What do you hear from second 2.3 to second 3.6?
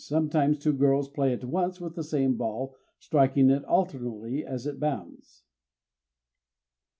ball striking